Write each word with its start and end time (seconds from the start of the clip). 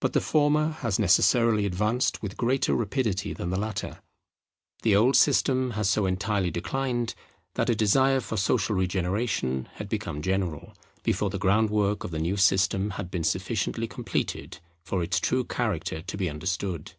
But 0.00 0.14
the 0.14 0.20
former 0.20 0.72
has 0.80 0.98
necessarily 0.98 1.64
advanced 1.64 2.20
with 2.24 2.36
greater 2.36 2.74
rapidity 2.74 3.32
than 3.32 3.50
the 3.50 3.56
latter. 3.56 4.00
The 4.82 4.96
old 4.96 5.14
system 5.14 5.70
had 5.78 5.86
so 5.86 6.06
entirely 6.06 6.50
declined, 6.50 7.14
that 7.54 7.70
a 7.70 7.76
desire 7.76 8.18
for 8.18 8.36
social 8.36 8.74
regeneration 8.74 9.68
had 9.74 9.88
become 9.88 10.22
general, 10.22 10.74
before 11.04 11.30
the 11.30 11.38
groundwork 11.38 12.02
of 12.02 12.10
the 12.10 12.18
new 12.18 12.36
system 12.36 12.90
had 12.98 13.12
been 13.12 13.22
sufficiently 13.22 13.86
completed 13.86 14.58
for 14.82 15.04
its 15.04 15.20
true 15.20 15.44
character 15.44 16.02
to 16.02 16.16
be 16.16 16.28
understood. 16.28 16.94